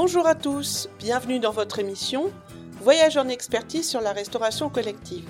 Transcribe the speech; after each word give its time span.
Bonjour 0.00 0.28
à 0.28 0.36
tous, 0.36 0.88
bienvenue 1.00 1.40
dans 1.40 1.50
votre 1.50 1.80
émission 1.80 2.30
Voyage 2.80 3.16
en 3.16 3.26
expertise 3.26 3.88
sur 3.88 4.00
la 4.00 4.12
restauration 4.12 4.70
collective. 4.70 5.28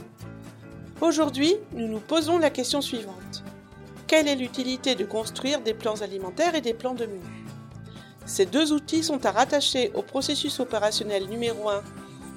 Aujourd'hui, 1.01 1.57
nous 1.73 1.89
nous 1.89 2.01
posons 2.01 2.37
la 2.37 2.51
question 2.51 2.83
suivante. 2.83 3.45
Quelle 4.07 4.29
est 4.29 4.37
l'utilité 4.37 4.95
de 4.95 5.07
construire 5.07 5.63
des 5.63 5.73
plans 5.73 6.03
alimentaires 6.03 6.55
et 6.55 6.61
des 6.61 6.75
plans 6.75 6.93
de 6.93 7.07
menu 7.07 7.47
Ces 8.27 8.45
deux 8.45 8.75
outils 8.75 9.03
sont 9.03 9.25
à 9.25 9.31
rattacher 9.31 9.91
au 9.95 10.03
processus 10.03 10.61
opérationnel 10.61 11.31
numéro 11.31 11.71
1 11.71 11.83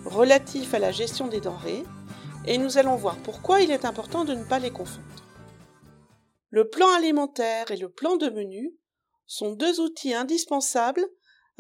relatif 0.05 0.73
à 0.73 0.79
la 0.79 0.93
gestion 0.93 1.27
des 1.27 1.41
denrées 1.41 1.84
et 2.45 2.57
nous 2.57 2.77
allons 2.77 2.95
voir 2.95 3.18
pourquoi 3.18 3.59
il 3.59 3.71
est 3.71 3.84
important 3.84 4.23
de 4.23 4.36
ne 4.36 4.45
pas 4.45 4.59
les 4.59 4.71
confondre. 4.71 5.25
Le 6.50 6.70
plan 6.70 6.88
alimentaire 6.95 7.71
et 7.71 7.77
le 7.77 7.89
plan 7.89 8.16
de 8.16 8.29
menu 8.29 8.71
sont 9.25 9.52
deux 9.52 9.82
outils 9.82 10.13
indispensables 10.13 11.05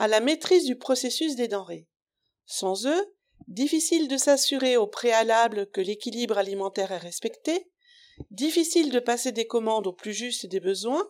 à 0.01 0.07
la 0.07 0.19
maîtrise 0.19 0.65
du 0.65 0.75
processus 0.75 1.35
des 1.35 1.47
denrées. 1.47 1.87
Sans 2.47 2.87
eux, 2.87 3.13
difficile 3.47 4.07
de 4.07 4.17
s'assurer 4.17 4.75
au 4.75 4.87
préalable 4.87 5.69
que 5.69 5.79
l'équilibre 5.79 6.39
alimentaire 6.39 6.91
est 6.91 6.97
respecté, 6.97 7.69
difficile 8.31 8.89
de 8.89 8.97
passer 8.99 9.31
des 9.31 9.45
commandes 9.45 9.85
au 9.85 9.93
plus 9.93 10.15
juste 10.15 10.47
des 10.47 10.59
besoins, 10.59 11.07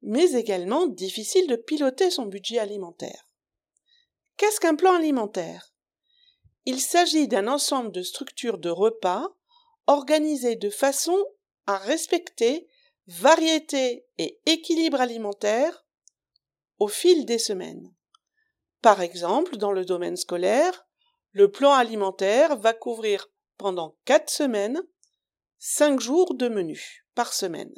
mais 0.00 0.32
également 0.32 0.86
difficile 0.86 1.46
de 1.48 1.56
piloter 1.56 2.10
son 2.10 2.24
budget 2.24 2.58
alimentaire. 2.58 3.28
Qu'est-ce 4.38 4.58
qu'un 4.58 4.74
plan 4.74 4.94
alimentaire? 4.94 5.74
Il 6.64 6.80
s'agit 6.80 7.28
d'un 7.28 7.46
ensemble 7.46 7.92
de 7.92 8.00
structures 8.00 8.56
de 8.56 8.70
repas 8.70 9.28
organisées 9.86 10.56
de 10.56 10.70
façon 10.70 11.22
à 11.66 11.76
respecter 11.76 12.70
variété 13.06 14.06
et 14.16 14.40
équilibre 14.46 15.02
alimentaire 15.02 15.84
au 16.78 16.88
fil 16.88 17.26
des 17.26 17.38
semaines. 17.38 17.94
Par 18.84 19.00
exemple, 19.00 19.56
dans 19.56 19.72
le 19.72 19.86
domaine 19.86 20.18
scolaire, 20.18 20.86
le 21.32 21.50
plan 21.50 21.72
alimentaire 21.72 22.58
va 22.58 22.74
couvrir 22.74 23.30
pendant 23.56 23.96
quatre 24.04 24.28
semaines 24.28 24.82
cinq 25.58 26.00
jours 26.00 26.34
de 26.34 26.48
menu 26.48 27.06
par 27.14 27.32
semaine. 27.32 27.72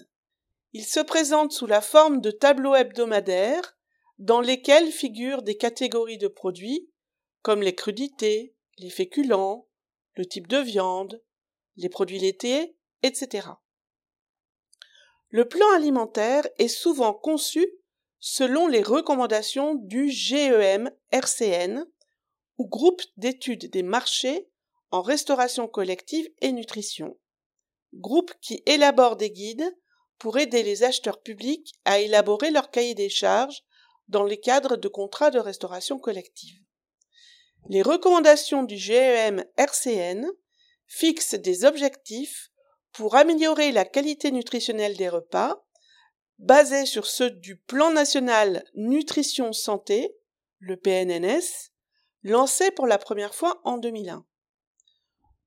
Il 0.73 0.85
se 0.85 0.99
présente 0.99 1.53
sous 1.53 1.67
la 1.67 1.81
forme 1.81 2.21
de 2.21 2.33
tableaux 2.33 2.75
hebdomadaires 2.75 3.79
dans 4.19 4.41
lesquels 4.41 4.91
figurent 4.91 5.43
des 5.43 5.57
catégories 5.57 6.19
de 6.19 6.27
produits 6.27 6.91
comme 7.43 7.63
les 7.63 7.77
crudités, 7.77 8.57
les 8.79 8.91
féculents, 8.91 9.69
le 10.17 10.27
type 10.27 10.49
de 10.49 10.59
viande, 10.59 11.23
les 11.77 11.89
produits 11.89 12.19
laitiers, 12.19 12.77
etc. 13.05 13.47
Le 15.29 15.47
plan 15.47 15.71
alimentaire 15.77 16.49
est 16.59 16.67
souvent 16.67 17.15
conçu 17.15 17.65
selon 18.29 18.67
les 18.67 18.83
recommandations 18.83 19.77
du 19.77 20.11
GEM 20.11 20.91
RCN 21.13 21.85
ou 22.59 22.67
groupe 22.67 23.01
d'études 23.17 23.71
des 23.71 23.85
marchés 23.85 24.49
en 24.91 25.01
restauration 25.01 25.69
collective 25.69 26.29
et 26.41 26.51
nutrition, 26.51 27.17
groupe 27.95 28.33
qui 28.41 28.65
élabore 28.67 29.15
des 29.15 29.31
guides 29.31 29.73
pour 30.19 30.39
aider 30.39 30.65
les 30.65 30.83
acheteurs 30.83 31.23
publics 31.23 31.73
à 31.85 32.01
élaborer 32.01 32.51
leur 32.51 32.73
cahier 32.73 32.97
des 32.97 33.09
charges 33.09 33.63
dans 34.09 34.25
les 34.25 34.41
cadres 34.41 34.77
de 34.77 34.89
contrats 34.89 35.31
de 35.31 35.39
restauration 35.39 36.01
collective. 36.01 36.59
Les 37.69 37.83
recommandations 37.83 38.65
du 38.65 38.77
GEM 38.77 39.45
RCN 39.57 40.27
fixent 40.89 41.35
des 41.35 41.65
objectifs 41.65 42.51
pour 42.91 43.15
améliorer 43.15 43.71
la 43.71 43.85
qualité 43.85 44.33
nutritionnelle 44.33 44.97
des 44.97 45.09
repas, 45.09 45.65
basés 46.39 46.87
sur 46.87 47.07
ceux 47.07 47.31
du 47.31 47.57
Plan 47.57 47.93
national 47.93 48.65
nutrition 48.75 49.53
santé, 49.53 50.15
le 50.59 50.77
PNNS, 50.77 51.73
lancé 52.23 52.71
pour 52.71 52.87
la 52.87 52.99
première 52.99 53.35
fois 53.35 53.61
en 53.65 53.79
2001. 53.79 54.25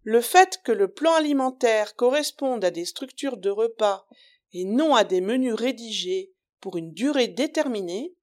Le 0.03 0.21
fait 0.21 0.59
que 0.63 0.71
le 0.71 0.87
plan 0.87 1.13
alimentaire 1.13 1.95
corresponde 1.95 2.63
à 2.63 2.71
des 2.71 2.85
structures 2.85 3.37
de 3.37 3.49
repas 3.49 4.07
et 4.53 4.65
non 4.65 4.95
à 4.95 5.03
des 5.03 5.21
menus 5.21 5.53
rédigés 5.53 6.33
pour 6.61 6.77
une 6.77 6.93
durée 6.93 7.27
déterminée 7.27 8.15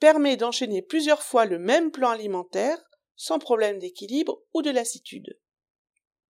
permet 0.00 0.36
d'enchaîner 0.36 0.82
plusieurs 0.82 1.22
fois 1.22 1.44
le 1.44 1.58
même 1.58 1.90
plan 1.90 2.10
alimentaire 2.10 2.82
sans 3.16 3.38
problème 3.38 3.78
d'équilibre 3.78 4.42
ou 4.54 4.62
de 4.62 4.70
lassitude. 4.70 5.38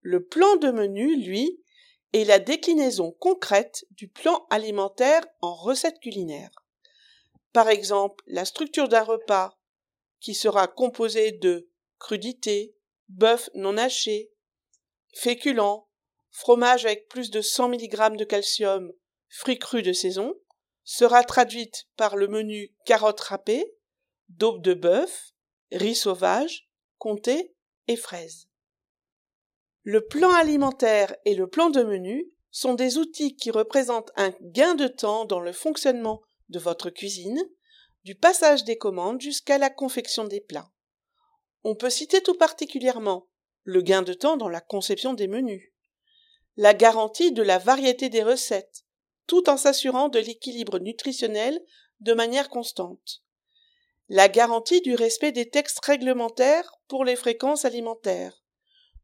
Le 0.01 0.25
plan 0.25 0.57
de 0.57 0.71
menu, 0.71 1.17
lui, 1.25 1.64
est 2.15 2.25
la 2.25 2.39
déclinaison 2.39 3.11
concrète 3.11 3.85
du 3.91 4.07
plan 4.07 4.47
alimentaire 4.49 5.27
en 5.41 5.53
recettes 5.53 5.99
culinaires. 5.99 6.55
Par 7.53 7.69
exemple, 7.69 8.23
la 8.29 8.45
structure 8.45 8.89
d'un 8.89 9.03
repas 9.03 9.59
qui 10.21 10.33
sera 10.33 10.69
composé 10.69 11.33
de 11.33 11.69
crudités, 11.99 12.77
bœuf 13.09 13.51
non 13.55 13.77
haché, 13.77 14.31
féculents, 15.13 15.89
fromage 16.31 16.87
avec 16.87 17.09
plus 17.09 17.33
de 17.33 17.41
100 17.41 17.71
mg 17.71 18.17
de 18.17 18.25
calcium, 18.25 18.93
fruits 19.29 19.59
crus 19.59 19.83
de 19.83 19.93
saison, 19.93 20.35
sera 20.85 21.25
traduite 21.25 21.89
par 21.97 22.15
le 22.15 22.29
menu 22.29 22.73
carottes 22.87 23.21
râpées, 23.21 23.67
daube 24.29 24.63
de 24.63 24.75
bœuf, 24.75 25.33
riz 25.73 25.97
sauvage, 25.97 26.69
comté 26.99 27.57
et 27.89 27.97
fraises. 27.97 28.49
Le 29.87 30.07
plan 30.07 30.33
alimentaire 30.33 31.15
et 31.27 31.35
le 31.35 31.47
plan 31.47 31.69
de 31.69 31.83
menu 31.83 32.33
sont 32.51 32.73
des 32.73 32.97
outils 32.97 33.37
qui 33.37 33.51
représentent 33.51 34.13
un 34.17 34.33
gain 34.41 34.75
de 34.75 34.89
temps 34.89 35.27
dans 35.27 35.41
le 35.41 35.53
fonctionnement 35.53 36.23
de 36.49 36.59
votre 36.59 36.89
cuisine, 36.89 37.43
du 38.03 38.15
passage 38.15 38.65
des 38.65 38.79
commandes 38.79 39.21
jusqu'à 39.21 39.59
la 39.59 39.69
confection 39.69 40.25
des 40.25 40.41
plats. 40.41 40.71
On 41.65 41.75
peut 41.75 41.91
citer 41.91 42.23
tout 42.23 42.33
particulièrement 42.33 43.29
le 43.65 43.83
gain 43.83 44.01
de 44.01 44.15
temps 44.15 44.39
dans 44.39 44.49
la 44.49 44.63
conception 44.63 45.13
des 45.13 45.29
menus, 45.29 45.71
la 46.57 46.73
garantie 46.73 47.33
de 47.33 47.43
la 47.43 47.59
variété 47.59 48.09
des 48.09 48.23
recettes, 48.23 48.87
tout 49.27 49.51
en 49.51 49.59
s'assurant 49.59 50.09
de 50.09 50.19
l'équilibre 50.19 50.79
nutritionnel 50.79 51.61
de 52.01 52.15
manière 52.15 52.49
constante, 52.49 53.23
la 54.09 54.29
garantie 54.29 54.81
du 54.81 54.95
respect 54.95 55.33
des 55.33 55.51
textes 55.51 55.85
réglementaires 55.85 56.73
pour 56.89 57.05
les 57.05 57.17
fréquences 57.17 57.67
alimentaires, 57.67 58.44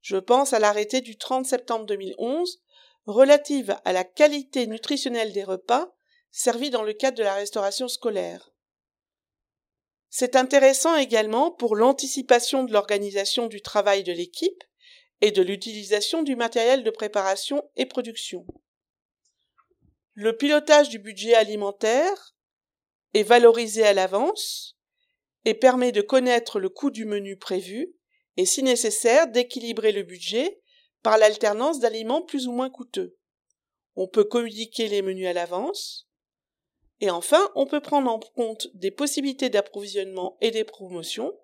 je 0.00 0.16
pense 0.16 0.52
à 0.52 0.58
l'arrêté 0.58 1.00
du 1.00 1.16
30 1.16 1.46
septembre 1.46 1.86
2011 1.86 2.62
relative 3.06 3.76
à 3.84 3.92
la 3.92 4.04
qualité 4.04 4.66
nutritionnelle 4.66 5.32
des 5.32 5.44
repas 5.44 5.94
servis 6.30 6.70
dans 6.70 6.82
le 6.82 6.92
cadre 6.92 7.18
de 7.18 7.22
la 7.22 7.34
restauration 7.34 7.88
scolaire. 7.88 8.50
C'est 10.08 10.36
intéressant 10.36 10.96
également 10.96 11.50
pour 11.50 11.76
l'anticipation 11.76 12.64
de 12.64 12.72
l'organisation 12.72 13.46
du 13.46 13.62
travail 13.62 14.02
de 14.02 14.12
l'équipe 14.12 14.64
et 15.20 15.30
de 15.30 15.42
l'utilisation 15.42 16.22
du 16.22 16.34
matériel 16.34 16.82
de 16.82 16.90
préparation 16.90 17.62
et 17.76 17.86
production. 17.86 18.46
Le 20.14 20.36
pilotage 20.36 20.88
du 20.88 20.98
budget 20.98 21.34
alimentaire 21.34 22.34
est 23.14 23.22
valorisé 23.22 23.84
à 23.84 23.92
l'avance 23.92 24.76
et 25.44 25.54
permet 25.54 25.92
de 25.92 26.02
connaître 26.02 26.58
le 26.58 26.68
coût 26.68 26.90
du 26.90 27.04
menu 27.04 27.36
prévu 27.36 27.94
et 28.40 28.46
si 28.46 28.62
nécessaire 28.62 29.28
d'équilibrer 29.28 29.92
le 29.92 30.02
budget 30.02 30.62
par 31.02 31.18
l'alternance 31.18 31.78
d'aliments 31.78 32.22
plus 32.22 32.48
ou 32.48 32.52
moins 32.52 32.70
coûteux. 32.70 33.18
On 33.96 34.08
peut 34.08 34.24
communiquer 34.24 34.88
les 34.88 35.02
menus 35.02 35.26
à 35.26 35.34
l'avance. 35.34 36.08
Et 37.00 37.10
enfin, 37.10 37.50
on 37.54 37.66
peut 37.66 37.82
prendre 37.82 38.10
en 38.10 38.18
compte 38.18 38.68
des 38.72 38.90
possibilités 38.90 39.50
d'approvisionnement 39.50 40.38
et 40.40 40.50
des 40.52 40.64
promotions 40.64 41.34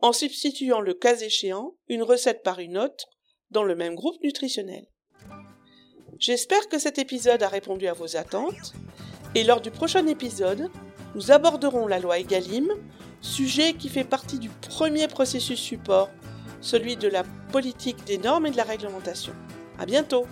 en 0.00 0.12
substituant 0.12 0.80
le 0.80 0.94
cas 0.94 1.16
échéant 1.16 1.76
une 1.86 2.02
recette 2.02 2.42
par 2.42 2.58
une 2.58 2.76
autre 2.76 3.06
dans 3.50 3.62
le 3.62 3.76
même 3.76 3.94
groupe 3.94 4.20
nutritionnel. 4.24 4.88
J'espère 6.18 6.68
que 6.68 6.80
cet 6.80 6.98
épisode 6.98 7.44
a 7.44 7.48
répondu 7.48 7.86
à 7.86 7.92
vos 7.92 8.16
attentes 8.16 8.72
et 9.36 9.44
lors 9.44 9.60
du 9.60 9.70
prochain 9.70 10.08
épisode, 10.08 10.72
nous 11.14 11.30
aborderons 11.30 11.86
la 11.86 12.00
loi 12.00 12.18
Egalim, 12.18 12.68
sujet 13.20 13.74
qui 13.74 13.88
fait 13.88 14.02
partie 14.02 14.40
du 14.40 14.48
premier 14.48 15.06
processus 15.06 15.60
support 15.60 16.10
celui 16.62 16.96
de 16.96 17.08
la 17.08 17.24
politique 17.52 18.04
des 18.06 18.16
normes 18.16 18.46
et 18.46 18.50
de 18.50 18.56
la 18.56 18.64
réglementation. 18.64 19.34
À 19.78 19.84
bientôt! 19.84 20.26